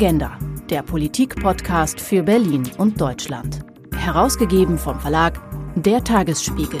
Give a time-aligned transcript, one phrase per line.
[0.00, 0.38] Agenda,
[0.70, 3.66] der Politik-Podcast für Berlin und Deutschland.
[3.96, 5.40] Herausgegeben vom Verlag
[5.74, 6.78] Der Tagesspiegel.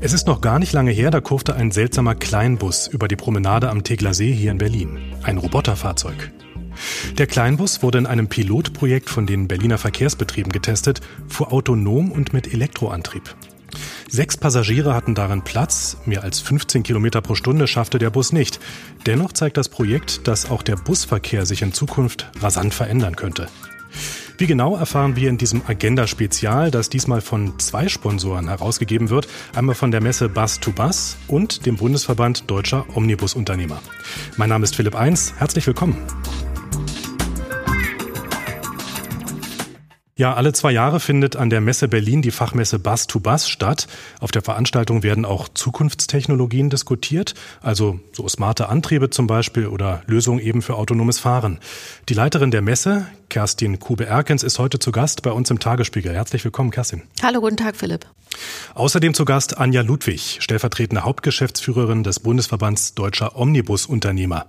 [0.00, 3.68] Es ist noch gar nicht lange her, da kurfte ein seltsamer Kleinbus über die Promenade
[3.68, 4.98] am Tegler See hier in Berlin.
[5.22, 6.32] Ein Roboterfahrzeug.
[7.18, 12.54] Der Kleinbus wurde in einem Pilotprojekt von den Berliner Verkehrsbetrieben getestet, fuhr autonom und mit
[12.54, 13.36] Elektroantrieb.
[14.14, 18.60] Sechs Passagiere hatten darin Platz, mehr als 15 Kilometer pro Stunde schaffte der Bus nicht.
[19.06, 23.48] Dennoch zeigt das Projekt, dass auch der Busverkehr sich in Zukunft rasant verändern könnte.
[24.36, 29.28] Wie genau erfahren wir in diesem Agenda-Spezial, das diesmal von zwei Sponsoren herausgegeben wird.
[29.56, 33.80] Einmal von der Messe Bus to Bus und dem Bundesverband Deutscher Omnibusunternehmer.
[34.36, 35.32] Mein Name ist Philipp Eins.
[35.38, 35.96] Herzlich willkommen.
[40.22, 43.88] Ja, alle zwei Jahre findet an der Messe Berlin die Fachmesse Bus to Bus statt.
[44.20, 50.38] Auf der Veranstaltung werden auch Zukunftstechnologien diskutiert, also so smarte Antriebe zum Beispiel oder Lösungen
[50.38, 51.58] eben für autonomes Fahren.
[52.08, 56.14] Die Leiterin der Messe, Kerstin Kube-Erkens, ist heute zu Gast bei uns im Tagesspiegel.
[56.14, 57.02] Herzlich willkommen, Kerstin.
[57.20, 58.06] Hallo, guten Tag, Philipp.
[58.74, 64.46] Außerdem zu Gast Anja Ludwig, stellvertretende Hauptgeschäftsführerin des Bundesverbands Deutscher Omnibusunternehmer.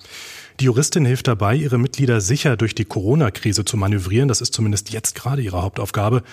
[0.59, 4.27] Die Juristin hilft dabei, ihre Mitglieder sicher durch die Corona-Krise zu manövrieren.
[4.27, 6.23] Das ist zumindest jetzt gerade ihre Hauptaufgabe.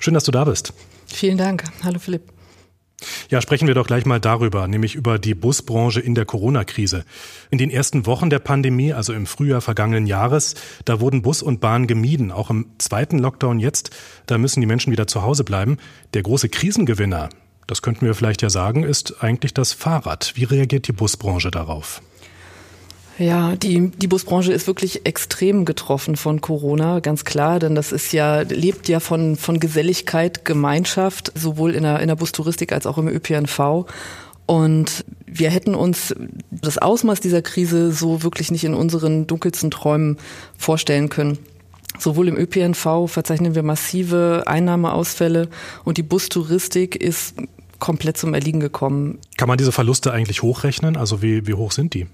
[0.00, 0.72] Schön, dass du da bist.
[1.06, 1.64] Vielen Dank.
[1.82, 2.32] Hallo Philipp.
[3.28, 7.04] Ja, sprechen wir doch gleich mal darüber, nämlich über die Busbranche in der Corona-Krise.
[7.50, 11.60] In den ersten Wochen der Pandemie, also im Frühjahr vergangenen Jahres, da wurden Bus und
[11.60, 12.32] Bahn gemieden.
[12.32, 13.90] Auch im zweiten Lockdown jetzt,
[14.26, 15.76] da müssen die Menschen wieder zu Hause bleiben.
[16.14, 17.28] Der große Krisengewinner,
[17.68, 20.32] das könnten wir vielleicht ja sagen, ist eigentlich das Fahrrad.
[20.34, 22.02] Wie reagiert die Busbranche darauf?
[23.18, 28.12] Ja, die, die Busbranche ist wirklich extrem getroffen von Corona, ganz klar, denn das ist
[28.12, 32.96] ja, lebt ja von, von Geselligkeit, Gemeinschaft, sowohl in der, in der Bustouristik als auch
[32.96, 33.86] im ÖPNV.
[34.46, 36.14] Und wir hätten uns
[36.50, 40.16] das Ausmaß dieser Krise so wirklich nicht in unseren dunkelsten Träumen
[40.56, 41.38] vorstellen können.
[41.98, 45.48] Sowohl im ÖPNV verzeichnen wir massive Einnahmeausfälle
[45.84, 47.34] und die Bustouristik ist
[47.80, 49.18] komplett zum Erliegen gekommen.
[49.36, 50.96] Kann man diese Verluste eigentlich hochrechnen?
[50.96, 52.06] Also wie, wie hoch sind die?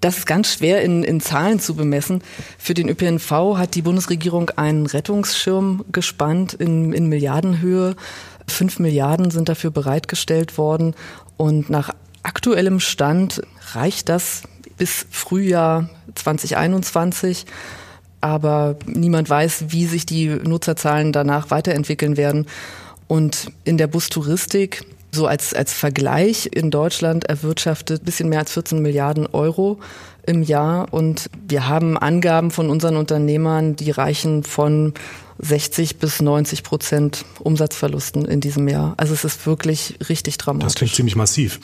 [0.00, 2.22] Das ist ganz schwer in, in Zahlen zu bemessen.
[2.58, 7.96] Für den ÖPNV hat die Bundesregierung einen Rettungsschirm gespannt in, in Milliardenhöhe.
[8.46, 10.94] Fünf Milliarden sind dafür bereitgestellt worden.
[11.36, 11.90] Und nach
[12.22, 13.42] aktuellem Stand
[13.72, 14.42] reicht das
[14.76, 17.46] bis Frühjahr 2021.
[18.20, 22.46] Aber niemand weiß, wie sich die Nutzerzahlen danach weiterentwickeln werden.
[23.08, 24.84] Und in der Bustouristik
[25.16, 29.78] so als, als Vergleich in Deutschland erwirtschaftet bisschen mehr als 14 Milliarden Euro
[30.24, 34.94] im Jahr und wir haben Angaben von unseren Unternehmern, die reichen von
[35.38, 38.94] 60 bis 90 Prozent Umsatzverlusten in diesem Jahr.
[38.96, 40.66] Also es ist wirklich richtig dramatisch.
[40.66, 41.60] Das klingt ziemlich massiv.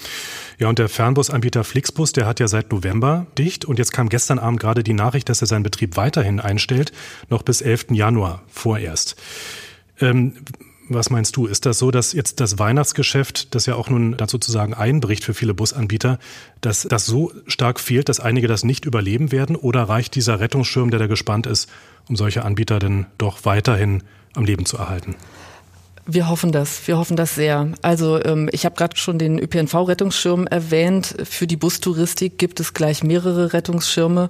[0.58, 4.38] Ja, und der Fernbusanbieter Flixbus, der hat ja seit November dicht und jetzt kam gestern
[4.38, 6.92] Abend gerade die Nachricht, dass er seinen Betrieb weiterhin einstellt,
[7.30, 7.86] noch bis 11.
[7.92, 9.16] Januar vorerst.
[10.00, 10.34] Ähm,
[10.88, 11.46] was meinst du?
[11.46, 15.34] Ist das so, dass jetzt das Weihnachtsgeschäft, das ja auch nun dazu sozusagen einbricht für
[15.34, 16.18] viele Busanbieter,
[16.60, 19.56] dass das so stark fehlt, dass einige das nicht überleben werden?
[19.56, 21.70] Oder reicht dieser Rettungsschirm, der da gespannt ist,
[22.08, 24.02] um solche Anbieter denn doch weiterhin
[24.34, 25.14] am Leben zu erhalten?
[26.04, 26.88] Wir hoffen das.
[26.88, 27.68] Wir hoffen das sehr.
[27.80, 31.14] Also ähm, ich habe gerade schon den ÖPNV-Rettungsschirm erwähnt.
[31.22, 34.28] Für die Bustouristik gibt es gleich mehrere Rettungsschirme.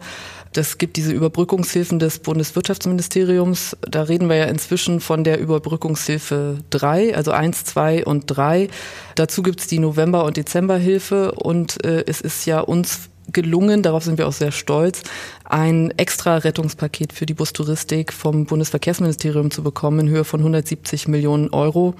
[0.53, 3.75] Das gibt diese Überbrückungshilfen des Bundeswirtschaftsministeriums.
[3.81, 8.69] Da reden wir ja inzwischen von der Überbrückungshilfe 3, also 1, 2 und 3.
[9.15, 14.04] Dazu gibt es die November- und Dezemberhilfe und äh, es ist ja uns gelungen, darauf
[14.04, 15.03] sind wir auch sehr stolz,
[15.44, 21.50] ein extra Rettungspaket für die Bustouristik vom Bundesverkehrsministerium zu bekommen in Höhe von 170 Millionen
[21.50, 21.94] Euro.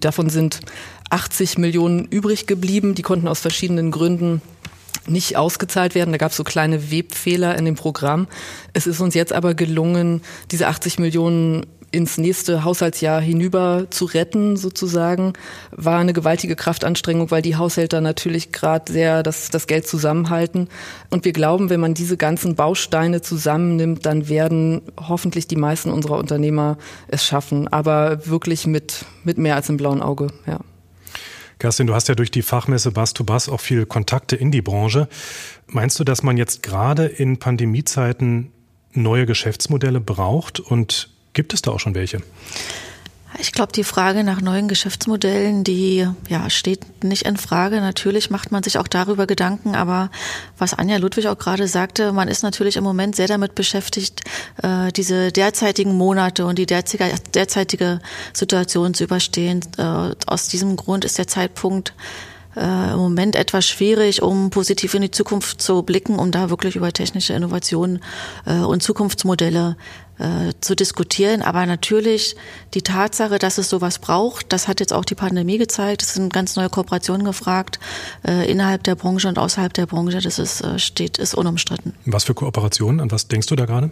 [0.00, 0.60] Davon sind
[1.10, 2.94] 80 Millionen übrig geblieben.
[2.94, 4.42] Die konnten aus verschiedenen Gründen
[5.06, 6.12] nicht ausgezahlt werden.
[6.12, 8.28] Da gab es so kleine Webfehler in dem Programm.
[8.72, 14.56] Es ist uns jetzt aber gelungen, diese 80 Millionen ins nächste Haushaltsjahr hinüber zu retten,
[14.56, 15.34] sozusagen,
[15.70, 20.68] war eine gewaltige Kraftanstrengung, weil die Haushälter natürlich gerade sehr das, das Geld zusammenhalten.
[21.10, 26.18] Und wir glauben, wenn man diese ganzen Bausteine zusammennimmt, dann werden hoffentlich die meisten unserer
[26.18, 26.78] Unternehmer
[27.08, 27.68] es schaffen.
[27.68, 30.60] Aber wirklich mit, mit mehr als im blauen Auge, ja.
[31.58, 34.62] Kerstin, du hast ja durch die Fachmesse Bus to Bus auch viele Kontakte in die
[34.62, 35.08] Branche.
[35.68, 38.50] Meinst du, dass man jetzt gerade in Pandemiezeiten
[38.94, 42.22] neue Geschäftsmodelle braucht und gibt es da auch schon welche?
[43.38, 47.80] Ich glaube, die Frage nach neuen Geschäftsmodellen, die ja steht nicht in Frage.
[47.80, 50.10] Natürlich macht man sich auch darüber Gedanken, aber
[50.58, 54.20] was Anja Ludwig auch gerade sagte, man ist natürlich im Moment sehr damit beschäftigt,
[54.62, 58.00] äh, diese derzeitigen Monate und die derzeitige, derzeitige
[58.34, 59.60] Situation zu überstehen.
[59.78, 61.94] Äh, aus diesem Grund ist der Zeitpunkt
[62.54, 66.76] äh, im Moment etwas schwierig, um positiv in die Zukunft zu blicken, um da wirklich
[66.76, 68.00] über technische Innovationen
[68.44, 69.76] und Zukunftsmodelle
[70.22, 71.42] äh, zu diskutieren.
[71.42, 72.36] Aber natürlich
[72.74, 76.02] die Tatsache, dass es sowas braucht, das hat jetzt auch die Pandemie gezeigt.
[76.02, 77.80] Es sind ganz neue Kooperationen gefragt
[78.26, 80.20] äh, innerhalb der Branche und außerhalb der Branche.
[80.20, 81.94] Das ist, äh, steht, ist unumstritten.
[82.06, 83.00] Was für Kooperationen?
[83.00, 83.90] An was denkst du da gerade?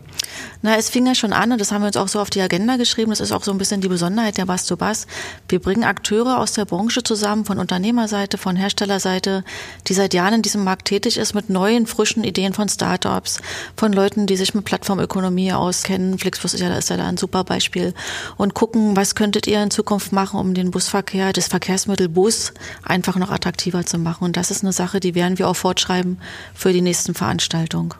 [0.62, 2.41] Na, es fing ja schon an und das haben wir uns auch so auf die
[2.41, 3.11] Agenda geschrieben.
[3.11, 5.09] Das ist auch so ein bisschen die Besonderheit der Bass to Bass.
[5.49, 9.43] Wir bringen Akteure aus der Branche zusammen, von Unternehmerseite, von Herstellerseite,
[9.88, 13.41] die seit Jahren in diesem Markt tätig ist, mit neuen, frischen Ideen von Startups,
[13.76, 17.45] von Leuten, die sich mit Plattformökonomie auskennen, Flixbus ist ja, ist ja da ein super
[17.45, 17.95] Beispiel.
[18.37, 22.53] Und gucken, was könntet ihr in Zukunft machen, um den Busverkehr, das Verkehrsmittel Bus
[22.83, 24.25] einfach noch attraktiver zu machen.
[24.25, 26.19] Und das ist eine Sache, die werden wir auch fortschreiben
[26.55, 27.95] für die nächsten Veranstaltungen.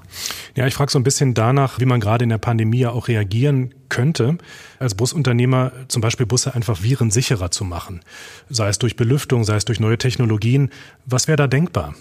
[0.55, 3.75] Ja, ich frage so ein bisschen danach, wie man gerade in der Pandemie auch reagieren
[3.89, 4.39] könnte,
[4.79, 8.01] als Busunternehmer zum Beispiel Busse einfach virensicherer zu machen.
[8.49, 10.71] Sei es durch Belüftung, sei es durch neue Technologien.
[11.07, 11.95] Was wäre da denkbar?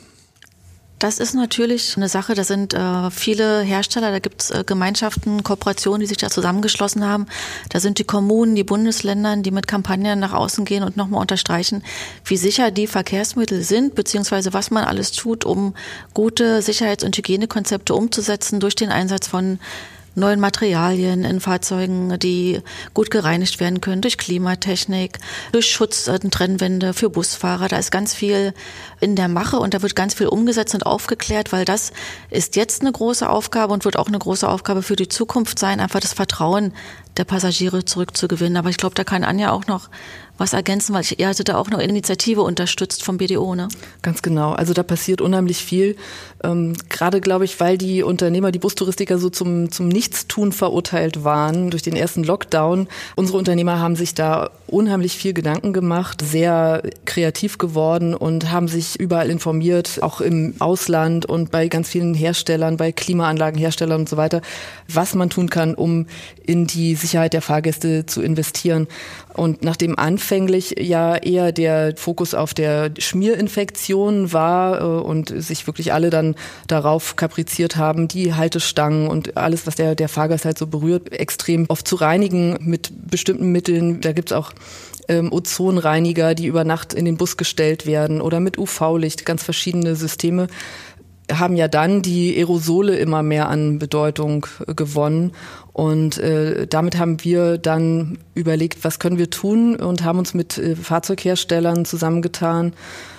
[1.00, 5.44] Das ist natürlich eine Sache, da sind äh, viele Hersteller, da gibt es äh, Gemeinschaften,
[5.44, 7.26] Kooperationen, die sich da zusammengeschlossen haben.
[7.70, 11.84] Da sind die Kommunen, die Bundesländer, die mit Kampagnen nach außen gehen und nochmal unterstreichen,
[12.26, 15.74] wie sicher die Verkehrsmittel sind, beziehungsweise was man alles tut, um
[16.14, 19.58] gute Sicherheits- und Hygienekonzepte umzusetzen durch den Einsatz von
[20.16, 22.62] neuen Materialien in Fahrzeugen, die
[22.94, 25.20] gut gereinigt werden können durch Klimatechnik,
[25.52, 27.68] durch Schutz, äh, Trennwände für Busfahrer.
[27.68, 28.54] Da ist ganz viel
[29.00, 31.92] in der Mache und da wird ganz viel umgesetzt und aufgeklärt, weil das
[32.30, 35.80] ist jetzt eine große Aufgabe und wird auch eine große Aufgabe für die Zukunft sein,
[35.80, 36.74] einfach das Vertrauen
[37.18, 38.58] der Passagiere zurückzugewinnen.
[38.58, 39.90] Aber ich glaube, da kann Anja auch noch
[40.38, 43.68] was ergänzen, weil ihr hattet da auch noch Initiative unterstützt vom BDO, ne?
[44.02, 44.54] Ganz genau.
[44.54, 45.98] Also da passiert unheimlich viel.
[46.44, 51.72] Ähm, Gerade, glaube ich, weil die Unternehmer, die Bustouristiker so zum, zum Nichtstun verurteilt waren
[51.72, 52.88] durch den ersten Lockdown.
[53.18, 58.89] Unsere Unternehmer haben sich da unheimlich viel Gedanken gemacht, sehr kreativ geworden und haben sich
[58.96, 64.42] überall informiert, auch im Ausland und bei ganz vielen Herstellern, bei Klimaanlagenherstellern und so weiter,
[64.88, 66.08] was man tun kann, um
[66.46, 68.88] in die Sicherheit der Fahrgäste zu investieren.
[69.34, 75.94] Und nachdem anfänglich ja eher der Fokus auf der Schmierinfektion war äh, und sich wirklich
[75.94, 76.36] alle dann
[76.68, 81.66] darauf kapriziert haben, die Haltestangen und alles, was der, der Fahrgast halt so berührt, extrem
[81.70, 84.02] oft zu reinigen mit bestimmten Mitteln.
[84.02, 84.52] Da gibt's auch
[85.10, 89.96] ähm, Ozonreiniger, die über Nacht in den Bus gestellt werden oder mit UV-Licht, ganz verschiedene
[89.96, 90.48] Systeme
[91.32, 94.46] haben ja dann die Aerosole immer mehr an Bedeutung
[94.76, 95.32] gewonnen.
[95.74, 100.58] Und äh, damit haben wir dann überlegt, was können wir tun und haben uns mit
[100.58, 102.74] äh, Fahrzeugherstellern zusammengetan.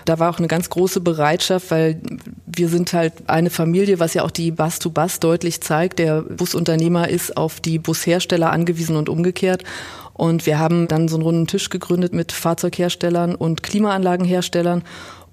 [0.04, 2.00] Da war auch eine ganz große Bereitschaft, weil
[2.46, 5.98] wir sind halt eine Familie, was ja auch die Bus-to-Bus -Bus deutlich zeigt.
[5.98, 9.64] Der Busunternehmer ist auf die Bushersteller angewiesen und umgekehrt.
[10.12, 14.82] Und wir haben dann so einen runden Tisch gegründet mit Fahrzeugherstellern und Klimaanlagenherstellern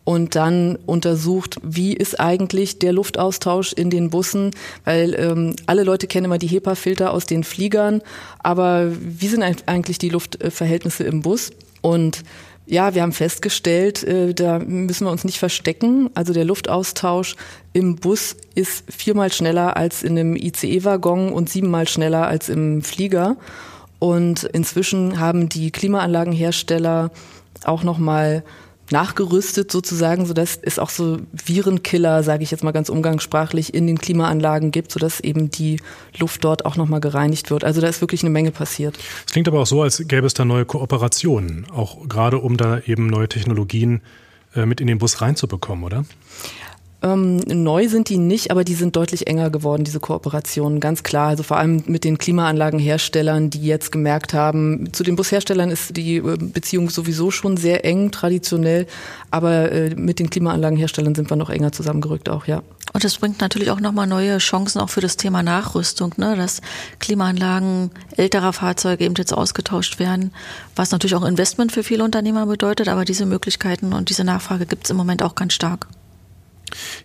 [0.07, 4.51] und dann untersucht, wie ist eigentlich der Luftaustausch in den Bussen,
[4.85, 8.01] weil ähm, alle Leute kennen immer die HEPA-Filter aus den Fliegern,
[8.39, 11.51] aber wie sind eigentlich die Luftverhältnisse im Bus?
[11.81, 12.23] Und
[12.65, 16.09] ja, wir haben festgestellt, äh, da müssen wir uns nicht verstecken.
[16.13, 17.35] Also der Luftaustausch
[17.73, 23.35] im Bus ist viermal schneller als in einem ICE-Waggon und siebenmal schneller als im Flieger.
[23.99, 27.11] Und inzwischen haben die Klimaanlagenhersteller
[27.65, 28.45] auch noch mal
[28.91, 33.99] nachgerüstet sozusagen, sodass es auch so Virenkiller, sage ich jetzt mal ganz umgangssprachlich, in den
[33.99, 35.79] Klimaanlagen gibt, sodass eben die
[36.17, 37.63] Luft dort auch nochmal gereinigt wird.
[37.63, 38.97] Also da ist wirklich eine Menge passiert.
[39.25, 42.79] Es klingt aber auch so, als gäbe es da neue Kooperationen, auch gerade um da
[42.79, 44.01] eben neue Technologien
[44.55, 46.05] äh, mit in den Bus reinzubekommen, oder?
[47.03, 51.27] Ähm, neu sind die nicht, aber die sind deutlich enger geworden, diese Kooperationen, ganz klar.
[51.29, 56.17] Also vor allem mit den Klimaanlagenherstellern, die jetzt gemerkt haben, zu den Busherstellern ist die
[56.17, 58.87] äh, Beziehung sowieso schon sehr eng, traditionell,
[59.29, 62.63] aber äh, mit den Klimaanlagenherstellern sind wir noch enger zusammengerückt auch, ja.
[62.93, 66.35] Und das bringt natürlich auch nochmal neue Chancen auch für das Thema Nachrüstung, ne?
[66.35, 66.61] dass
[66.99, 70.31] Klimaanlagen älterer Fahrzeuge eben jetzt ausgetauscht werden,
[70.75, 74.85] was natürlich auch Investment für viele Unternehmer bedeutet, aber diese Möglichkeiten und diese Nachfrage gibt
[74.85, 75.87] es im Moment auch ganz stark.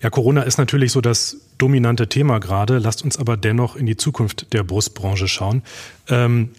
[0.02, 2.78] Ja, Corona ist natürlich so das dominante Thema gerade.
[2.78, 5.62] Lasst uns aber dennoch in die Zukunft der Busbranche schauen.
[6.09, 6.50] Ähm,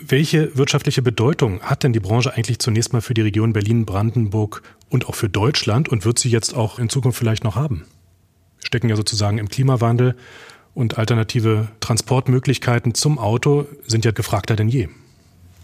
[0.00, 5.08] welche wirtschaftliche Bedeutung hat denn die Branche eigentlich zunächst mal für die Region Berlin-Brandenburg und
[5.08, 7.84] auch für Deutschland und wird sie jetzt auch in Zukunft vielleicht noch haben?
[8.58, 10.16] Wir stecken ja sozusagen im Klimawandel
[10.74, 14.88] und alternative Transportmöglichkeiten zum Auto sind ja gefragter denn je.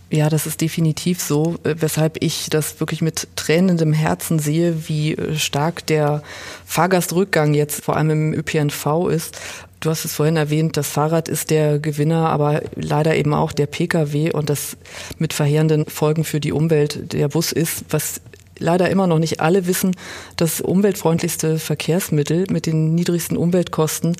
[0.08, 5.14] Ja, das ist definitiv so, äh, weshalb ich das wirklich mit tränendem Herzen sehe, wie
[5.14, 6.22] äh, stark der
[6.64, 9.40] Fahrgastrückgang jetzt vor allem im ÖPNV ist.
[9.80, 13.66] Du hast es vorhin erwähnt, das Fahrrad ist der Gewinner, aber leider eben auch der
[13.66, 14.76] Pkw und das
[15.18, 18.20] mit verheerenden Folgen für die Umwelt der Bus ist, was
[18.58, 19.96] leider immer noch nicht alle wissen,
[20.36, 24.16] das umweltfreundlichste Verkehrsmittel mit den niedrigsten Umweltkosten.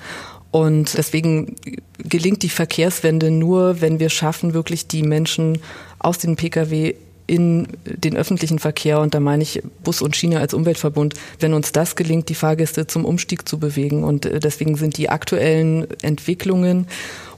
[0.56, 1.54] Und deswegen
[1.98, 5.58] gelingt die Verkehrswende nur, wenn wir schaffen, wirklich die Menschen
[5.98, 6.94] aus den Pkw
[7.26, 11.72] in den öffentlichen Verkehr, und da meine ich Bus und Schiene als Umweltverbund, wenn uns
[11.72, 14.02] das gelingt, die Fahrgäste zum Umstieg zu bewegen.
[14.02, 16.86] Und äh, deswegen sind die aktuellen Entwicklungen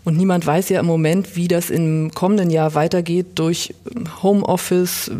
[0.05, 3.75] und niemand weiß ja im Moment, wie das im kommenden Jahr weitergeht durch
[4.23, 5.11] Homeoffice,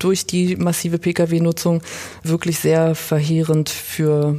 [0.00, 1.80] durch die massive Pkw-Nutzung
[2.24, 4.36] wirklich sehr verheerend für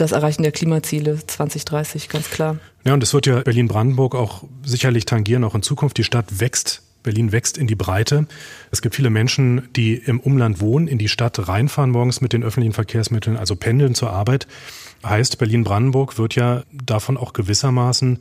[0.00, 2.58] das Erreichen der Klimaziele 2030, ganz klar.
[2.84, 5.98] Ja, und es wird ja Berlin-Brandenburg auch sicherlich tangieren, auch in Zukunft.
[5.98, 8.26] Die Stadt wächst Berlin wächst in die Breite.
[8.70, 12.42] Es gibt viele Menschen, die im Umland wohnen, in die Stadt reinfahren morgens mit den
[12.42, 14.46] öffentlichen Verkehrsmitteln, also pendeln zur Arbeit.
[15.06, 18.18] Heißt, Berlin-Brandenburg wird ja davon auch gewissermaßen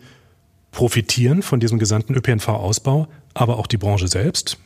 [0.72, 4.58] profitieren von diesem gesamten ÖPNV-Ausbau, aber auch die Branche selbst.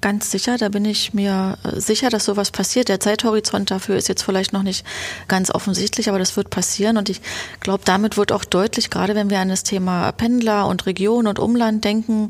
[0.00, 2.88] Ganz sicher, da bin ich mir äh, sicher, dass sowas passiert.
[2.88, 4.86] Der Zeithorizont dafür ist jetzt vielleicht noch nicht
[5.28, 6.96] ganz offensichtlich, aber das wird passieren.
[6.96, 7.20] Und ich
[7.60, 11.38] glaube, damit wird auch deutlich, gerade wenn wir an das Thema Pendler und Region und
[11.38, 12.28] Umland denken,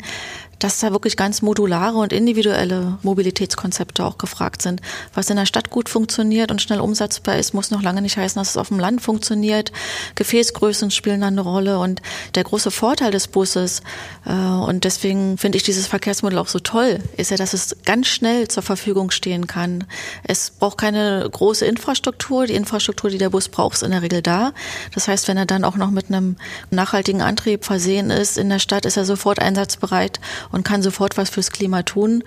[0.60, 4.80] dass da wirklich ganz modulare und individuelle Mobilitätskonzepte auch gefragt sind.
[5.14, 8.38] Was in der Stadt gut funktioniert und schnell umsetzbar ist, muss noch lange nicht heißen,
[8.38, 9.72] dass es auf dem Land funktioniert.
[10.14, 12.02] Gefäßgrößen spielen dann eine Rolle und
[12.34, 13.82] der große Vorteil des Busses,
[14.26, 18.08] äh, und deswegen finde ich dieses Verkehrsmodell auch so toll, ist ja, dass es ganz
[18.08, 19.84] schnell zur Verfügung stehen kann.
[20.24, 22.46] Es braucht keine große Infrastruktur.
[22.46, 24.52] Die Infrastruktur, die der Bus braucht, ist in der Regel da.
[24.94, 26.36] Das heißt, wenn er dann auch noch mit einem
[26.70, 30.20] nachhaltigen Antrieb versehen ist in der Stadt, ist er sofort einsatzbereit
[30.52, 32.25] und kann sofort was fürs Klima tun.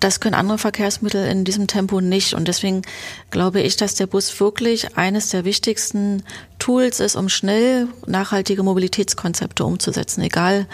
[0.00, 2.32] Das können andere Verkehrsmittel in diesem Tempo nicht.
[2.32, 2.82] Und deswegen
[3.30, 6.22] glaube ich, dass der Bus wirklich eines der wichtigsten
[6.58, 10.66] Tools ist, um schnell nachhaltige Mobilitätskonzepte umzusetzen, egal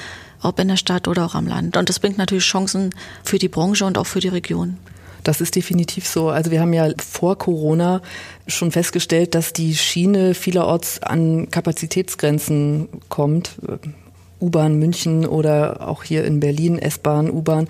[0.43, 1.77] ob in der Stadt oder auch am Land.
[1.77, 4.79] Und das bringt natürlich Chancen für die Branche und auch für die Region.
[5.25, 6.29] Das ist definitiv so.
[6.29, 8.01] Also wir haben ja vor Corona
[8.47, 13.57] schon festgestellt, dass die Schiene vielerorts an Kapazitätsgrenzen kommt.
[14.41, 17.69] U-Bahn München oder auch hier in Berlin S-Bahn, U-Bahn.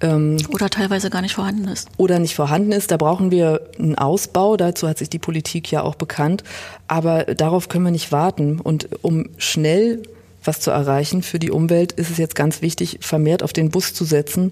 [0.00, 1.88] Ähm, oder teilweise gar nicht vorhanden ist.
[1.96, 2.90] Oder nicht vorhanden ist.
[2.90, 4.56] Da brauchen wir einen Ausbau.
[4.56, 6.44] Dazu hat sich die Politik ja auch bekannt.
[6.88, 8.60] Aber darauf können wir nicht warten.
[8.60, 10.02] Und um schnell
[10.44, 13.94] was zu erreichen für die Umwelt, ist es jetzt ganz wichtig, vermehrt auf den Bus
[13.94, 14.50] zu setzen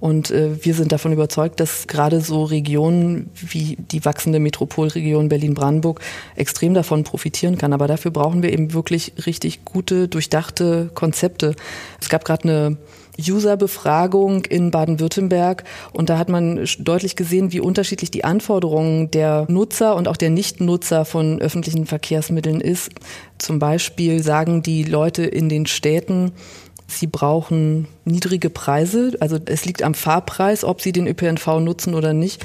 [0.00, 6.00] und äh, wir sind davon überzeugt, dass gerade so Regionen wie die wachsende Metropolregion Berlin-Brandenburg
[6.36, 7.74] extrem davon profitieren kann.
[7.74, 11.54] Aber dafür brauchen wir eben wirklich richtig gute, durchdachte Konzepte.
[12.00, 12.76] Es gab gerade eine
[13.20, 19.96] User-Befragung in Baden-Württemberg und da hat man deutlich gesehen, wie unterschiedlich die Anforderungen der Nutzer
[19.96, 22.90] und auch der Nichtnutzer von öffentlichen Verkehrsmitteln ist.
[23.38, 26.32] Zum Beispiel sagen die Leute in den Städten,
[26.86, 32.12] Sie brauchen niedrige Preise, also es liegt am Fahrpreis, ob Sie den ÖPNV nutzen oder
[32.12, 32.44] nicht.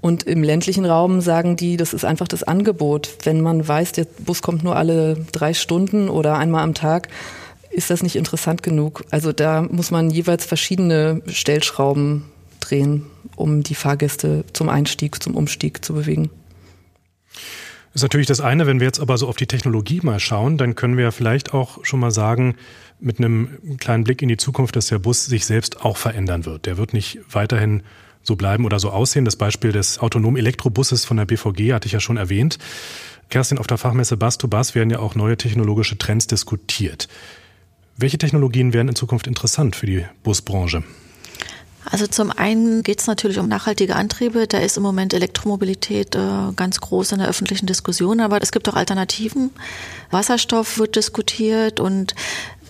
[0.00, 3.10] Und im ländlichen Raum sagen die, das ist einfach das Angebot.
[3.22, 7.08] Wenn man weiß, der Bus kommt nur alle drei Stunden oder einmal am Tag,
[7.72, 9.04] ist das nicht interessant genug.
[9.10, 12.24] Also da muss man jeweils verschiedene Stellschrauben
[12.60, 16.30] drehen, um die Fahrgäste zum Einstieg, zum Umstieg zu bewegen.
[17.94, 20.74] Ist natürlich das eine, wenn wir jetzt aber so auf die Technologie mal schauen, dann
[20.74, 22.56] können wir vielleicht auch schon mal sagen,
[23.00, 26.66] mit einem kleinen Blick in die Zukunft, dass der Bus sich selbst auch verändern wird.
[26.66, 27.82] Der wird nicht weiterhin
[28.22, 29.24] so bleiben oder so aussehen.
[29.24, 32.58] Das Beispiel des autonomen Elektrobusses von der BVG hatte ich ja schon erwähnt.
[33.28, 37.08] Kerstin, auf der Fachmesse Bus to Bus werden ja auch neue technologische Trends diskutiert.
[37.96, 40.82] Welche Technologien wären in Zukunft interessant für die Busbranche?
[41.84, 44.46] Also zum einen geht es natürlich um nachhaltige Antriebe.
[44.46, 48.68] Da ist im Moment Elektromobilität äh, ganz groß in der öffentlichen Diskussion, aber es gibt
[48.68, 49.50] auch Alternativen.
[50.10, 52.14] Wasserstoff wird diskutiert und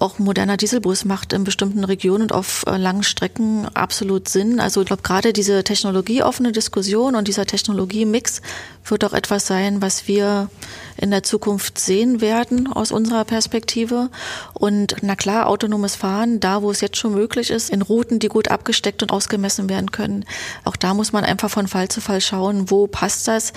[0.03, 4.61] auch moderner Dieselbus macht in bestimmten Regionen und auf äh, langen Strecken absolut Sinn.
[4.61, 8.43] Also ich glaube, gerade diese technologieoffene Diskussion und dieser Technologiemix
[8.85, 10.51] wird auch etwas sein, was wir
[10.97, 14.11] in der Zukunft sehen werden aus unserer Perspektive.
[14.53, 18.29] Und na klar, autonomes Fahren, da wo es jetzt schon möglich ist, in Routen, die
[18.29, 20.25] gut abgesteckt und ausgemessen werden können.
[20.65, 23.53] Auch da muss man einfach von Fall zu Fall schauen, wo passt das,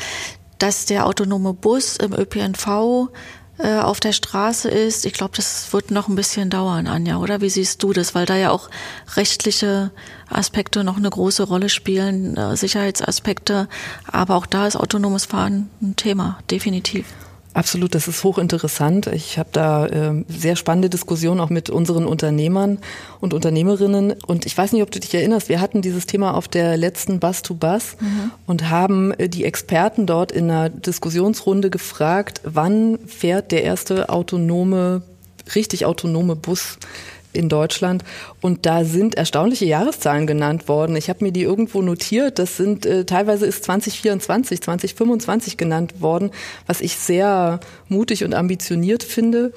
[0.59, 3.09] dass der autonome Bus im ÖPNV
[3.57, 5.05] äh, auf der Straße ist.
[5.05, 7.41] Ich glaube, das wird noch ein bisschen dauern, Anja, oder?
[7.41, 8.13] Wie siehst du das?
[8.13, 8.69] Weil da ja auch
[9.15, 9.91] rechtliche
[10.29, 13.67] Aspekte noch eine große Rolle spielen, äh, Sicherheitsaspekte.
[14.11, 17.05] Aber auch da ist autonomes Fahren ein Thema, definitiv.
[17.55, 19.07] Absolut, das ist hochinteressant.
[19.07, 22.79] Ich habe da äh, sehr spannende Diskussionen auch mit unseren Unternehmern
[23.21, 24.13] und Unternehmerinnen.
[24.27, 27.21] Und ich weiß nicht, ob du dich erinnerst, wir hatten dieses Thema auf der letzten
[27.21, 28.31] Bus to Bus mhm.
[28.45, 35.01] und haben äh, die Experten dort in einer Diskussionsrunde gefragt, wann fährt der erste autonome,
[35.55, 36.77] richtig autonome Bus
[37.37, 38.03] in Deutschland.
[38.41, 40.95] Und da sind erstaunliche Jahreszahlen genannt worden.
[40.95, 42.39] Ich habe mir die irgendwo notiert.
[42.39, 46.31] Das sind äh, teilweise ist 2024, 2025 genannt worden,
[46.67, 49.51] was ich sehr mutig und ambitioniert finde.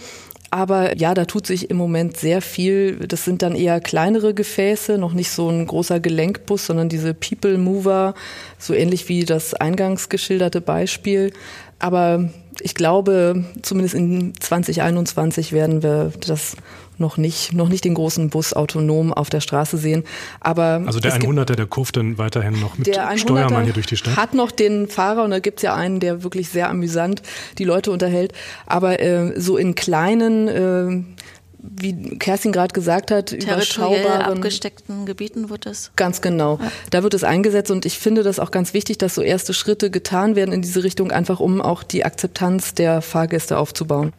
[0.50, 2.97] Aber ja, da tut sich im Moment sehr viel.
[3.06, 7.58] Das sind dann eher kleinere Gefäße, noch nicht so ein großer Gelenkbus, sondern diese People
[7.58, 8.14] Mover,
[8.58, 11.32] so ähnlich wie das eingangs geschilderte Beispiel.
[11.78, 12.28] Aber
[12.61, 16.56] ich glaube, zumindest in 2021 werden wir das
[16.99, 20.04] noch nicht, noch nicht den großen Bus autonom auf der Straße sehen.
[20.40, 24.16] Aber also der 100er, der kurft dann weiterhin noch mit Steuermann hier durch die Stadt?
[24.16, 27.23] Hat noch den Fahrer und da gibt's ja einen, der wirklich sehr amüsant
[27.58, 28.32] die Leute unterhält.
[28.66, 31.18] Aber äh, so in kleinen äh,
[31.61, 35.91] wie Kerstin gerade gesagt hat, überschaubaren abgesteckten Gebieten wird es.
[35.97, 36.59] Ganz genau.
[36.62, 36.73] Ja.
[36.91, 39.91] Da wird es eingesetzt und ich finde das auch ganz wichtig, dass so erste Schritte
[39.91, 44.12] getan werden in diese Richtung, einfach um auch die Akzeptanz der Fahrgäste aufzubauen.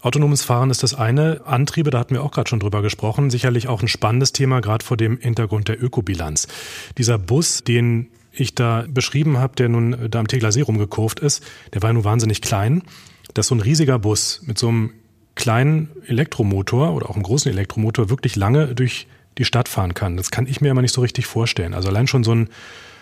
[0.00, 1.42] Autonomes Fahren ist das eine.
[1.44, 3.30] Antriebe, da hatten wir auch gerade schon drüber gesprochen.
[3.30, 6.48] Sicherlich auch ein spannendes Thema, gerade vor dem Hintergrund der Ökobilanz.
[6.98, 11.44] Dieser Bus, den ich da beschrieben habe, der nun da am Tegler See rumgekurvt ist,
[11.72, 12.82] der war ja nun wahnsinnig klein.
[13.34, 14.92] Dass so ein riesiger Bus mit so einem
[15.34, 19.06] kleinen Elektromotor oder auch einem großen Elektromotor wirklich lange durch
[19.38, 20.16] die Stadt fahren kann.
[20.16, 21.74] Das kann ich mir immer nicht so richtig vorstellen.
[21.74, 22.48] Also allein schon so ein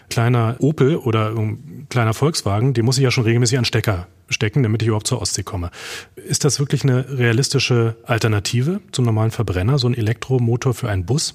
[0.08, 4.62] kleiner Opel oder ein kleiner Volkswagen, den muss ich ja schon regelmäßig an Stecker stecken,
[4.62, 5.70] damit ich überhaupt zur Ostsee komme.
[6.16, 11.34] Ist das wirklich eine realistische Alternative zum normalen Verbrenner, so ein Elektromotor für einen Bus?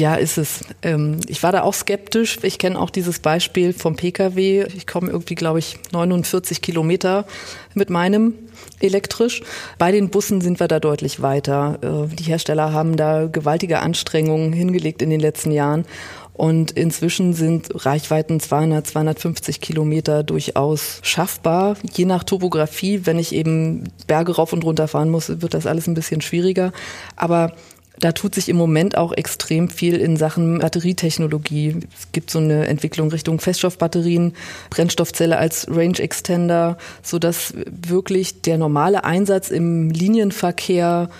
[0.00, 0.64] Ja, ist es.
[0.80, 2.38] Ähm, ich war da auch skeptisch.
[2.40, 4.64] Ich kenne auch dieses Beispiel vom Pkw.
[4.74, 7.26] Ich komme irgendwie, glaube ich, 49 Kilometer
[7.74, 8.32] mit meinem
[8.80, 9.42] elektrisch.
[9.76, 11.78] Bei den Bussen sind wir da deutlich weiter.
[11.82, 15.84] Äh, die Hersteller haben da gewaltige Anstrengungen hingelegt in den letzten Jahren.
[16.32, 21.76] Und inzwischen sind Reichweiten 200, 250 Kilometer durchaus schaffbar.
[21.92, 25.86] Je nach Topografie, wenn ich eben Berge rauf und runter fahren muss, wird das alles
[25.86, 26.72] ein bisschen schwieriger.
[27.16, 27.52] Aber
[28.00, 31.76] da tut sich im Moment auch extrem viel in Sachen Batterietechnologie.
[31.96, 34.34] Es gibt so eine Entwicklung Richtung Feststoffbatterien,
[34.70, 41.10] Brennstoffzelle als Range Extender, so dass wirklich der normale Einsatz im Linienverkehr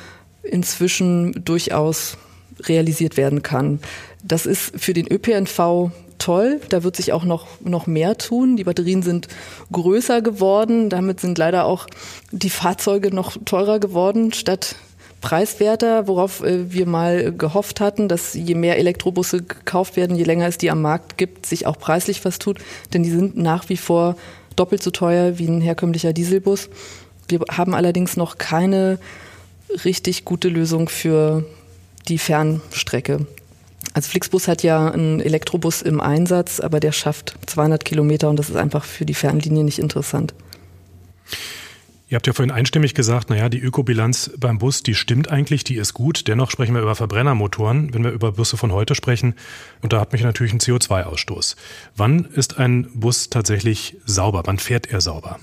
[0.42, 2.16] inzwischen durchaus
[2.62, 3.80] realisiert werden kann.
[4.24, 6.60] Das ist für den ÖPNV toll.
[6.70, 8.56] Da wird sich auch noch, noch mehr tun.
[8.56, 9.28] Die Batterien sind
[9.72, 10.88] größer geworden.
[10.88, 11.86] Damit sind leider auch
[12.30, 14.76] die Fahrzeuge noch teurer geworden statt
[15.20, 20.46] preiswerter, worauf äh, wir mal gehofft hatten, dass je mehr Elektrobusse gekauft werden, je länger
[20.46, 22.58] es die am Markt gibt, sich auch preislich was tut.
[22.92, 24.16] Denn die sind nach wie vor
[24.56, 26.68] doppelt so teuer wie ein herkömmlicher Dieselbus.
[27.28, 28.98] Wir haben allerdings noch keine
[29.84, 31.44] richtig gute Lösung für
[32.08, 33.26] die Fernstrecke.
[33.92, 38.50] Also Flixbus hat ja einen Elektrobus im Einsatz, aber der schafft 200 Kilometer und das
[38.50, 40.34] ist einfach für die Fernlinie nicht interessant.
[42.10, 45.76] Ihr habt ja vorhin einstimmig gesagt, naja, die Ökobilanz beim Bus, die stimmt eigentlich, die
[45.76, 46.26] ist gut.
[46.26, 49.36] Dennoch sprechen wir über Verbrennermotoren, wenn wir über Busse von heute sprechen.
[49.80, 51.54] Und da hat mich natürlich ein CO2-Ausstoß.
[51.94, 54.42] Wann ist ein Bus tatsächlich sauber?
[54.46, 55.38] Wann fährt er sauber?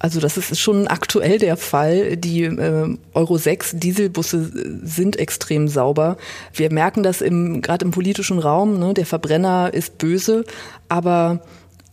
[0.00, 2.16] Also das ist schon aktuell der Fall.
[2.16, 4.50] Die äh, Euro 6 Dieselbusse
[4.84, 6.16] sind extrem sauber.
[6.52, 8.80] Wir merken das im gerade im politischen Raum.
[8.80, 8.92] Ne?
[8.94, 10.44] Der Verbrenner ist böse,
[10.88, 11.44] aber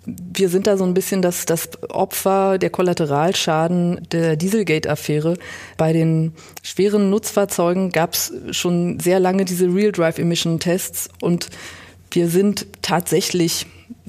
[0.06, 5.38] wir sind da so ein bisschen das, das Opfer der Kollateralschaden der Dieselgate-Affäre.
[5.78, 6.34] Bei den
[6.64, 11.50] schweren Nutzfahrzeugen gab es schon sehr lange diese Real Drive Emission Tests und
[12.12, 13.68] wir sind tatsächlich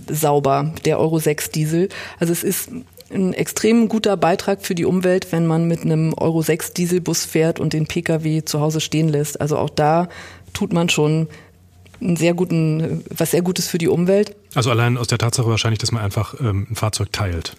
[0.08, 1.88] sauber, der Euro 6 Diesel.
[2.18, 2.70] Also es ist
[3.12, 7.60] ein extrem guter Beitrag für die Umwelt, wenn man mit einem Euro 6 Dieselbus fährt
[7.60, 9.40] und den Pkw zu Hause stehen lässt.
[9.40, 10.08] Also auch da
[10.52, 11.28] tut man schon
[12.00, 14.36] einen sehr guten, was sehr Gutes für die Umwelt.
[14.54, 17.56] Also allein aus der Tatsache wahrscheinlich, dass man einfach ähm, ein Fahrzeug teilt.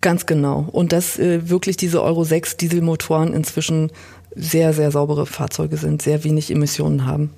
[0.00, 0.68] Ganz genau.
[0.70, 3.90] Und dass äh, wirklich diese Euro 6 Dieselmotoren inzwischen
[4.36, 7.30] sehr, sehr saubere Fahrzeuge sind, sehr wenig Emissionen haben.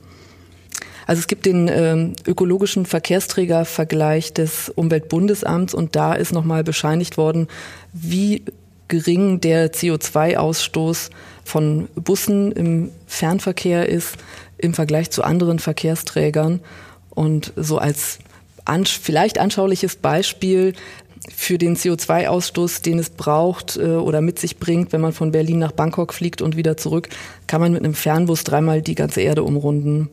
[1.07, 7.47] Also es gibt den ähm, ökologischen Verkehrsträgervergleich des Umweltbundesamts und da ist nochmal bescheinigt worden,
[7.93, 8.43] wie
[8.89, 11.11] gering der CO2-Ausstoß
[11.45, 14.17] von Bussen im Fernverkehr ist
[14.59, 16.61] im Vergleich zu anderen Verkehrsträgern.
[17.11, 18.19] Und so als
[18.67, 20.75] an, vielleicht anschauliches Beispiel
[21.35, 25.59] für den CO2-Ausstoß, den es braucht äh, oder mit sich bringt, wenn man von Berlin
[25.59, 27.09] nach Bangkok fliegt und wieder zurück,
[27.47, 30.11] kann man mit einem Fernbus dreimal die ganze Erde umrunden.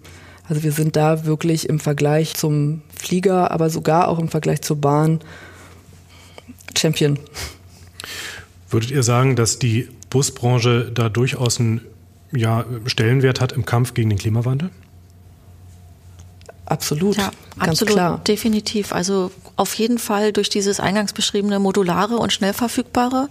[0.48, 4.78] Also wir sind da wirklich im Vergleich zum Flieger, aber sogar auch im Vergleich zur
[4.78, 5.20] Bahn
[6.78, 7.20] Champion.
[8.70, 11.82] Würdet ihr sagen, dass die Busbranche da durchaus einen
[12.32, 14.72] ja, Stellenwert hat im Kampf gegen den Klimawandel?
[16.74, 18.22] Absolut, ja, ganz absolut, klar.
[18.28, 18.94] Definitiv.
[18.94, 23.30] Also auf jeden Fall durch dieses eingangs beschriebene modulare und schnell verfügbare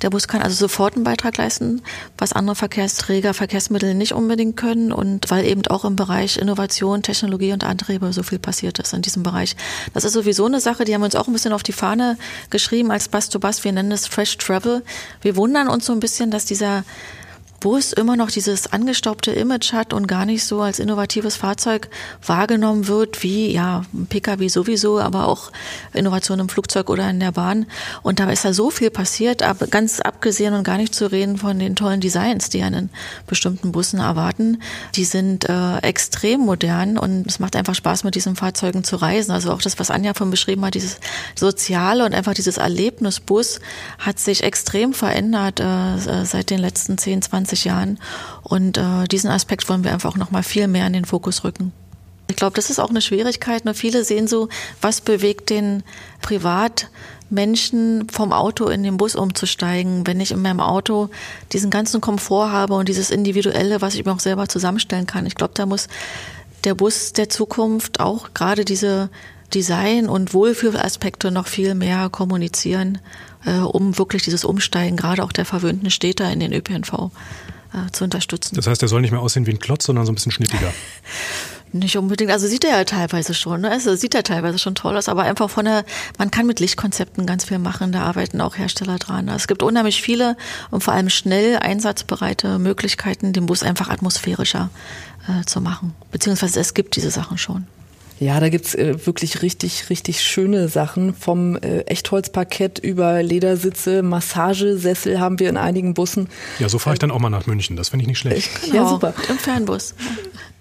[0.00, 1.82] Der Bus kann also sofort einen Beitrag leisten,
[2.16, 7.52] was andere Verkehrsträger, Verkehrsmittel nicht unbedingt können und weil eben auch im Bereich Innovation, Technologie
[7.52, 9.56] und Antriebe so viel passiert ist in diesem Bereich.
[9.92, 12.16] Das ist sowieso eine Sache, die haben wir uns auch ein bisschen auf die Fahne
[12.48, 13.64] geschrieben als Bus to Bus.
[13.64, 14.82] Wir nennen es Fresh Travel.
[15.20, 16.84] Wir wundern uns so ein bisschen, dass dieser
[17.60, 21.88] Bus immer noch dieses angestaubte Image hat und gar nicht so als innovatives Fahrzeug
[22.24, 25.50] wahrgenommen wird, wie ja, ein Pkw sowieso, aber auch
[25.92, 27.66] Innovation im Flugzeug oder in der Bahn.
[28.02, 31.36] Und da ist ja so viel passiert, aber ganz abgesehen und gar nicht zu reden
[31.36, 32.90] von den tollen Designs, die den
[33.26, 34.62] bestimmten Bussen erwarten.
[34.94, 39.32] Die sind äh, extrem modern und es macht einfach Spaß, mit diesen Fahrzeugen zu reisen.
[39.32, 40.98] Also auch das, was Anja von beschrieben hat, dieses
[41.34, 43.58] Soziale und einfach dieses Erlebnisbus
[43.98, 47.98] hat sich extrem verändert äh, seit den letzten 10, 20 20 Jahren.
[48.42, 51.72] Und äh, diesen Aspekt wollen wir einfach noch mal viel mehr in den Fokus rücken.
[52.30, 53.64] Ich glaube, das ist auch eine Schwierigkeit.
[53.64, 54.48] Nur viele sehen so,
[54.82, 55.82] was bewegt den
[56.20, 61.08] Privatmenschen vom Auto in den Bus umzusteigen, wenn ich in meinem Auto
[61.52, 65.24] diesen ganzen Komfort habe und dieses Individuelle, was ich mir auch selber zusammenstellen kann.
[65.24, 65.88] Ich glaube, da muss
[66.64, 69.08] der Bus der Zukunft auch gerade diese
[69.54, 72.98] Design- und Wohlfühlaspekte noch viel mehr kommunizieren
[73.44, 77.10] äh, um wirklich dieses Umsteigen gerade auch der verwöhnten Städter in den ÖPNV
[77.72, 78.56] äh, zu unterstützen.
[78.56, 80.72] Das heißt, er soll nicht mehr aussehen wie ein Klotz, sondern so ein bisschen schnittiger.
[81.70, 83.70] Nicht unbedingt, also sieht er ja teilweise schon, ne?
[83.70, 85.84] also sieht er teilweise schon toll aus, aber einfach von der,
[86.16, 89.28] man kann mit Lichtkonzepten ganz viel machen, da arbeiten auch Hersteller dran.
[89.28, 90.38] Es gibt unheimlich viele
[90.70, 94.70] und vor allem schnell einsatzbereite Möglichkeiten, den Bus einfach atmosphärischer
[95.28, 95.94] äh, zu machen.
[96.10, 97.66] Beziehungsweise es gibt diese Sachen schon.
[98.20, 101.14] Ja, da gibt's äh, wirklich richtig, richtig schöne Sachen.
[101.14, 106.28] Vom äh, Echtholzparkett über Ledersitze, Massagesessel haben wir in einigen Bussen.
[106.58, 107.76] Ja, so fahre ich dann auch mal nach München.
[107.76, 108.50] Das finde ich nicht schlecht.
[108.62, 109.14] Genau, ja, super.
[109.28, 109.94] Im Fernbus.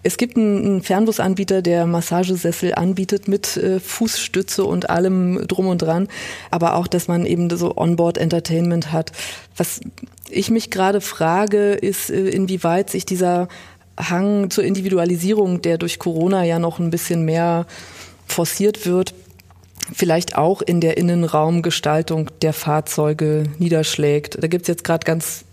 [0.04, 6.08] Es gibt einen Fernbusanbieter, der Massagesessel anbietet mit äh, Fußstütze und allem drum und dran.
[6.52, 9.12] Aber auch, dass man eben so Onboard-Entertainment hat.
[9.58, 9.82] Was
[10.30, 13.48] ich mich gerade frage, ist, äh, inwieweit sich dieser
[13.98, 17.66] Hang zur Individualisierung, der durch Corona ja noch ein bisschen mehr
[18.28, 19.14] forciert wird,
[19.94, 24.38] vielleicht auch in der Innenraumgestaltung der Fahrzeuge niederschlägt.
[24.42, 25.46] Da gibt es jetzt gerade ganz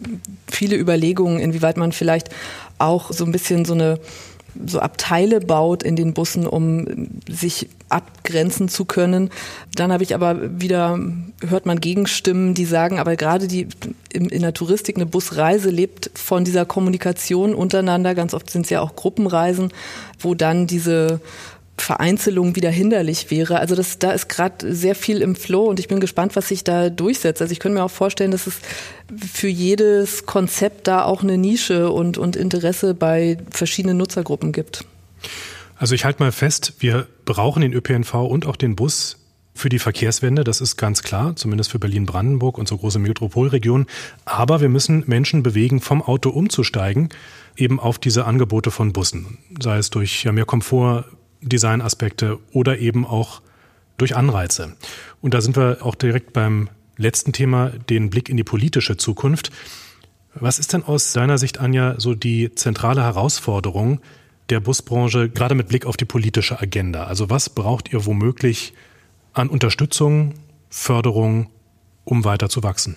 [0.50, 2.30] viele Überlegungen, inwieweit man vielleicht
[2.78, 3.98] auch so ein bisschen so eine
[4.66, 9.30] so Abteile baut in den Bussen, um sich abgrenzen zu können.
[9.74, 10.98] Dann habe ich aber wieder,
[11.46, 13.68] hört man Gegenstimmen, die sagen, aber gerade die
[14.12, 18.14] in, der Touristik eine Busreise lebt von dieser Kommunikation untereinander.
[18.14, 19.72] Ganz oft sind es ja auch Gruppenreisen,
[20.18, 21.20] wo dann diese
[21.76, 23.58] Vereinzelung wieder hinderlich wäre.
[23.58, 26.64] Also das, da ist gerade sehr viel im Flow und ich bin gespannt, was sich
[26.64, 27.42] da durchsetzt.
[27.42, 28.54] Also ich könnte mir auch vorstellen, dass es
[29.32, 34.84] für jedes Konzept da auch eine Nische und, und Interesse bei verschiedenen Nutzergruppen gibt.
[35.76, 39.18] Also ich halte mal fest, wir brauchen den ÖPNV und auch den Bus
[39.54, 43.86] für die Verkehrswende, das ist ganz klar, zumindest für Berlin-Brandenburg, und so große Metropolregion.
[44.24, 47.08] Aber wir müssen Menschen bewegen, vom Auto umzusteigen,
[47.56, 49.38] eben auf diese Angebote von Bussen.
[49.60, 51.04] Sei es durch mehr Komfort,
[51.48, 53.42] Designaspekte oder eben auch
[53.96, 54.76] durch Anreize.
[55.20, 59.50] Und da sind wir auch direkt beim letzten Thema, den Blick in die politische Zukunft.
[60.34, 64.00] Was ist denn aus deiner Sicht, Anja, so die zentrale Herausforderung
[64.50, 67.04] der Busbranche, gerade mit Blick auf die politische Agenda?
[67.04, 68.74] Also was braucht ihr womöglich
[69.32, 70.34] an Unterstützung,
[70.70, 71.50] Förderung,
[72.04, 72.96] um weiter zu wachsen?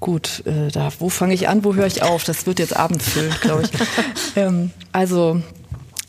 [0.00, 2.24] Gut, äh, da, wo fange ich an, wo höre ich auf?
[2.24, 3.70] Das wird jetzt abendfüllend, glaube ich.
[4.36, 5.40] ähm, also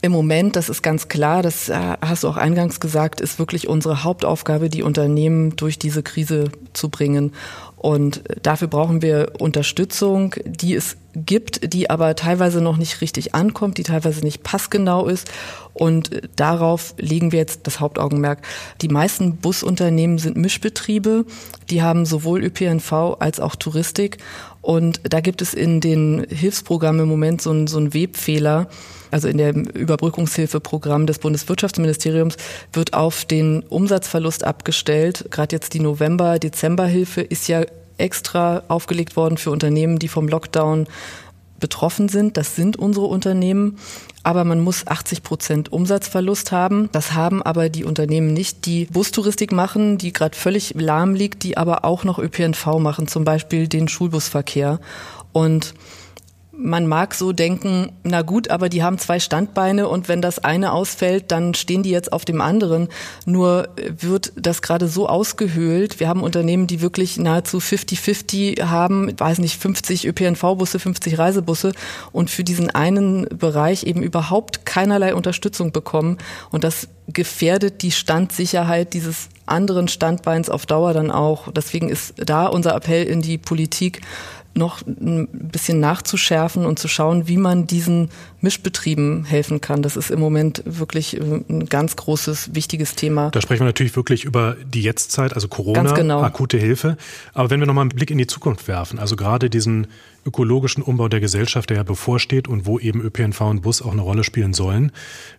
[0.04, 3.70] im Moment, das ist ganz klar, das äh, hast du auch eingangs gesagt, ist wirklich
[3.70, 7.32] unsere Hauptaufgabe, die Unternehmen durch diese Krise zu bringen.
[7.78, 13.78] Und dafür brauchen wir Unterstützung, die es gibt, die aber teilweise noch nicht richtig ankommt,
[13.78, 15.30] die teilweise nicht passgenau ist.
[15.74, 18.42] Und darauf legen wir jetzt das Hauptaugenmerk.
[18.82, 21.26] Die meisten Busunternehmen sind Mischbetriebe.
[21.70, 24.18] Die haben sowohl ÖPNV als auch Touristik.
[24.62, 28.68] Und da gibt es in den Hilfsprogrammen im Moment so einen, so einen Webfehler.
[29.12, 32.38] Also in dem Überbrückungshilfeprogramm des Bundeswirtschaftsministeriums
[32.72, 35.26] wird auf den Umsatzverlust abgestellt.
[35.30, 37.64] Gerade jetzt die November-Dezember-Hilfe ist ja
[37.98, 40.88] extra aufgelegt worden für Unternehmen, die vom Lockdown
[41.60, 42.36] betroffen sind.
[42.36, 43.78] Das sind unsere Unternehmen.
[44.24, 46.90] Aber man muss 80 Prozent Umsatzverlust haben.
[46.92, 51.58] Das haben aber die Unternehmen nicht, die Bustouristik machen, die gerade völlig lahm liegt, die
[51.58, 54.80] aber auch noch ÖPNV machen, zum Beispiel den Schulbusverkehr.
[55.32, 55.74] Und
[56.56, 60.72] man mag so denken, na gut, aber die haben zwei Standbeine und wenn das eine
[60.72, 62.90] ausfällt, dann stehen die jetzt auf dem anderen.
[63.26, 66.00] Nur wird das gerade so ausgehöhlt.
[66.00, 71.72] Wir haben Unternehmen, die wirklich nahezu 50-50 haben, weiß nicht, 50 ÖPNV-Busse, 50 Reisebusse
[72.12, 76.20] und für diesen einen Bereich eben überhaupt keinerlei Unterstützung bekommen.
[76.52, 81.52] Und das gefährdet die Standsicherheit dieses anderen Standbeins auf Dauer dann auch.
[81.52, 84.02] Deswegen ist da unser Appell in die Politik,
[84.56, 88.10] noch ein bisschen nachzuschärfen und zu schauen, wie man diesen
[88.42, 89.82] Mischbetrieben helfen kann.
[89.82, 93.32] Das ist im Moment wirklich äh, ein ganz großes, wichtiges Thema.
[93.32, 96.22] Da sprechen wir natürlich wirklich über die Jetztzeit, also Corona, genau.
[96.22, 96.98] akute Hilfe.
[97.34, 99.88] Aber wenn wir nochmal einen Blick in die Zukunft werfen, also gerade diesen
[100.26, 104.02] ökologischen Umbau der Gesellschaft, der ja bevorsteht und wo eben ÖPNV und Bus auch eine
[104.02, 104.92] Rolle spielen sollen,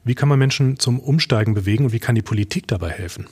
[0.04, 3.26] wie kann man Menschen zum Umsteigen bewegen und wie kann die Politik dabei helfen?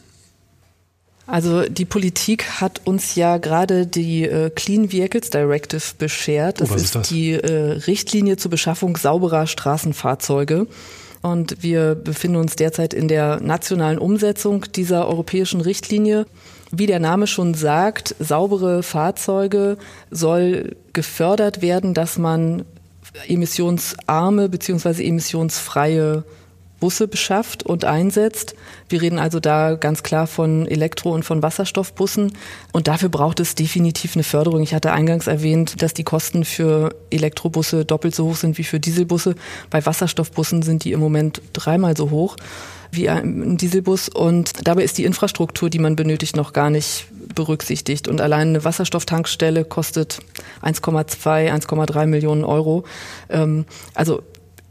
[1.26, 6.60] Also die Politik hat uns ja gerade die äh, Clean Vehicles Directive beschert.
[6.60, 7.08] Das, oh, ist, ist das?
[7.08, 10.66] die äh, Richtlinie zur Beschaffung sauberer Straßenfahrzeuge.
[11.22, 16.26] Und wir befinden uns derzeit in der nationalen Umsetzung dieser europäischen Richtlinie.
[16.72, 19.76] Wie der Name schon sagt, saubere Fahrzeuge
[20.10, 22.64] soll gefördert werden, dass man
[23.28, 26.24] emissionsarme beziehungsweise emissionsfreie
[26.82, 28.56] Busse beschafft und einsetzt.
[28.88, 32.32] Wir reden also da ganz klar von Elektro- und von Wasserstoffbussen.
[32.72, 34.64] Und dafür braucht es definitiv eine Förderung.
[34.64, 38.80] Ich hatte eingangs erwähnt, dass die Kosten für Elektrobusse doppelt so hoch sind wie für
[38.80, 39.36] Dieselbusse.
[39.70, 42.36] Bei Wasserstoffbussen sind die im Moment dreimal so hoch
[42.90, 44.08] wie ein Dieselbus.
[44.08, 48.08] Und dabei ist die Infrastruktur, die man benötigt, noch gar nicht berücksichtigt.
[48.08, 50.18] Und allein eine Wasserstofftankstelle kostet
[50.62, 52.82] 1,2, 1,3 Millionen Euro.
[53.30, 54.24] Ähm, also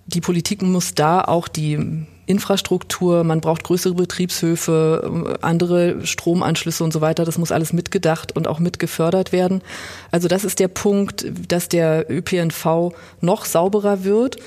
[0.05, 7.01] die Politik muss da auch die Infrastruktur, man braucht größere Betriebshöfe, andere Stromanschlüsse und so
[7.01, 7.25] weiter.
[7.25, 9.61] Das muss alles mitgedacht und auch mitgefördert werden.
[10.11, 14.37] Also das ist der Punkt, dass der ÖPNV noch sauberer wird.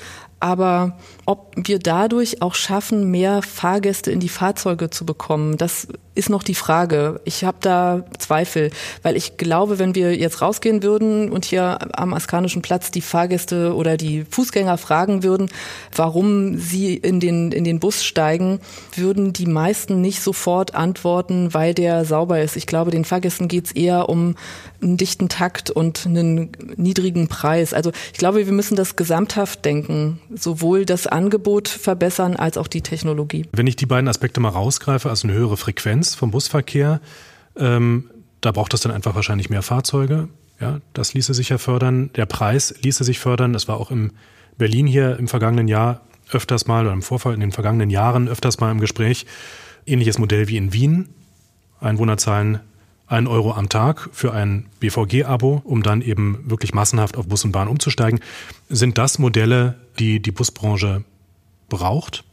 [0.45, 6.29] Aber ob wir dadurch auch schaffen, mehr Fahrgäste in die Fahrzeuge zu bekommen, das ist
[6.29, 7.19] noch die Frage.
[7.25, 8.69] Ich habe da Zweifel,
[9.01, 13.75] weil ich glaube, wenn wir jetzt rausgehen würden und hier am Askanischen Platz die Fahrgäste
[13.75, 15.49] oder die Fußgänger fragen würden,
[15.95, 18.59] warum sie in den, in den Bus steigen,
[18.95, 22.55] würden die meisten nicht sofort antworten, weil der sauber ist.
[22.55, 24.35] Ich glaube, den Fahrgästen geht es eher um
[24.81, 27.73] einen dichten Takt und einen niedrigen Preis.
[27.73, 32.81] Also ich glaube, wir müssen das gesamthaft denken, sowohl das Angebot verbessern als auch die
[32.81, 33.45] Technologie.
[33.51, 37.01] Wenn ich die beiden Aspekte mal rausgreife, also eine höhere Frequenz vom Busverkehr,
[37.57, 38.09] ähm,
[38.41, 40.29] da braucht es dann einfach wahrscheinlich mehr Fahrzeuge.
[40.59, 42.11] Ja, das ließe sich ja fördern.
[42.15, 43.53] Der Preis ließe sich fördern.
[43.53, 44.13] Das war auch in
[44.57, 48.59] Berlin hier im vergangenen Jahr öfters mal oder im Vorfall in den vergangenen Jahren öfters
[48.59, 49.25] mal im Gespräch.
[49.85, 51.09] Ähnliches Modell wie in Wien.
[51.79, 52.61] Einwohnerzahlen
[53.07, 57.51] ein Euro am Tag für ein BVG-Abo, um dann eben wirklich massenhaft auf Bus und
[57.51, 58.19] Bahn umzusteigen.
[58.69, 61.03] Sind das Modelle, die die Busbranche
[61.69, 62.23] braucht?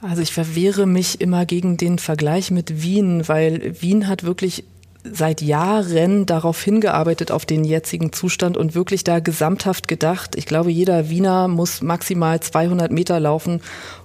[0.00, 4.64] Also ich verwehre mich immer gegen den Vergleich mit Wien, weil Wien hat wirklich
[5.04, 10.36] seit Jahren darauf hingearbeitet, auf den jetzigen Zustand und wirklich da gesamthaft gedacht.
[10.36, 13.60] Ich glaube, jeder Wiener muss maximal 200 Meter laufen,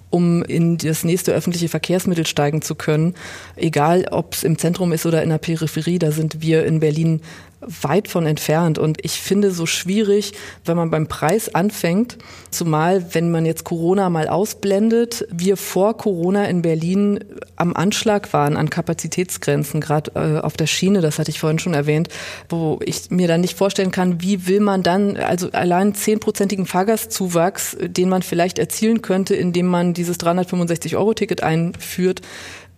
[0.09, 3.15] um in das nächste öffentliche Verkehrsmittel steigen zu können.
[3.55, 7.21] Egal, ob es im Zentrum ist oder in der Peripherie, da sind wir in Berlin
[7.59, 8.77] weit von entfernt.
[8.77, 10.33] Und ich finde so schwierig,
[10.65, 12.17] wenn man beim Preis anfängt,
[12.51, 17.23] zumal wenn man jetzt Corona mal ausblendet, wir vor Corona in Berlin
[17.55, 21.73] am Anschlag waren an Kapazitätsgrenzen, gerade äh, auf der Schiene, das hatte ich vorhin schon
[21.73, 22.09] erwähnt,
[22.49, 27.77] wo ich mir dann nicht vorstellen kann, wie will man dann, also allein zehnprozentigen Fahrgastzuwachs,
[27.81, 32.21] den man vielleicht erzielen könnte, indem man dieses 365-Euro-Ticket einführt,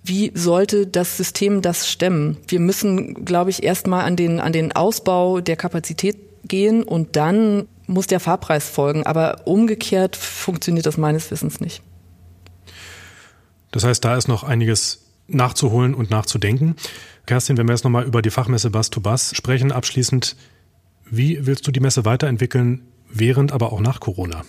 [0.10, 2.38] wie sollte das System das stemmen?
[2.48, 7.68] Wir müssen, glaube ich, erstmal an den, an den Ausbau der Kapazität gehen und dann
[7.88, 9.06] muss der Fahrpreis folgen.
[9.06, 11.82] Aber umgekehrt funktioniert das meines Wissens nicht.
[13.72, 16.76] Das heißt, da ist noch einiges nachzuholen und nachzudenken.
[17.28, 20.36] Kerstin, wenn wir jetzt nochmal über die Fachmesse Bus to Bus sprechen, abschließend,
[21.10, 24.44] wie willst du die Messe weiterentwickeln, während, aber auch nach Corona?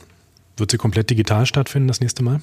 [0.56, 2.40] Wird sie komplett digital stattfinden das nächste Mal?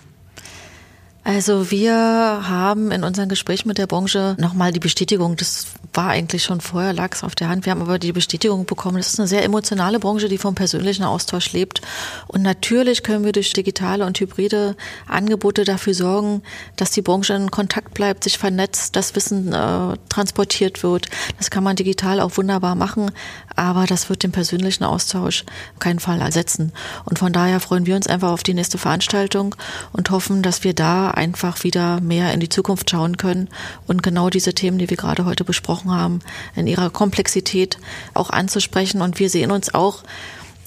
[1.27, 6.43] Also wir haben in unserem Gespräch mit der Branche nochmal die Bestätigung, das war eigentlich
[6.43, 9.19] schon vorher, lag es auf der Hand, wir haben aber die Bestätigung bekommen, das ist
[9.19, 11.81] eine sehr emotionale Branche, die vom persönlichen Austausch lebt.
[12.27, 16.43] Und natürlich können wir durch digitale und hybride Angebote dafür sorgen,
[16.77, 21.07] dass die Branche in Kontakt bleibt, sich vernetzt, das Wissen äh, transportiert wird.
[21.39, 23.11] Das kann man digital auch wunderbar machen,
[23.57, 26.71] aber das wird den persönlichen Austausch auf keinen Fall ersetzen.
[27.03, 29.55] Und von daher freuen wir uns einfach auf die nächste Veranstaltung
[29.91, 33.49] und hoffen, dass wir da einfach wieder mehr in die Zukunft schauen können
[33.87, 36.19] und genau diese Themen, die wir gerade heute besprochen haben,
[36.55, 37.77] in ihrer Komplexität
[38.13, 39.01] auch anzusprechen.
[39.01, 40.03] Und wir sehen uns auch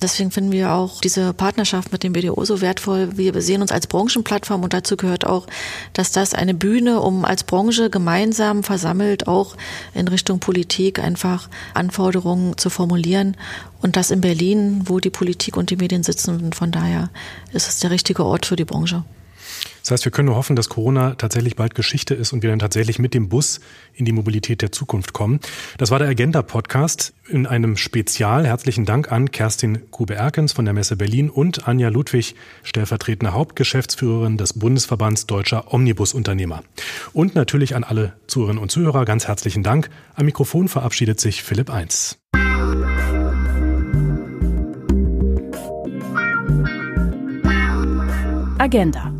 [0.03, 3.19] Deswegen finden wir auch diese Partnerschaft mit dem BDO so wertvoll.
[3.19, 5.47] Wir sehen uns als Branchenplattform und dazu gehört auch,
[5.93, 9.57] dass das eine Bühne, um als Branche gemeinsam versammelt auch
[9.93, 13.37] in Richtung Politik einfach Anforderungen zu formulieren
[13.83, 16.43] und das in Berlin, wo die Politik und die Medien sitzen.
[16.43, 17.11] Und von daher
[17.53, 19.05] ist es der richtige Ort für die Branche.
[19.83, 22.59] Das heißt, wir können nur hoffen, dass Corona tatsächlich bald Geschichte ist und wir dann
[22.59, 23.61] tatsächlich mit dem Bus
[23.95, 25.41] in die Mobilität der Zukunft kommen.
[25.79, 28.47] Das war der Agenda-Podcast in einem Spezial.
[28.47, 34.55] Herzlichen Dank an Kerstin Kube-Erkens von der Messe Berlin und Anja Ludwig, stellvertretende Hauptgeschäftsführerin des
[34.55, 36.63] Bundesverbands Deutscher Omnibusunternehmer.
[37.13, 39.91] Und natürlich an alle Zuhörerinnen und Zuhörer ganz herzlichen Dank.
[40.15, 42.19] Am Mikrofon verabschiedet sich Philipp Eins.
[48.59, 49.20] Agenda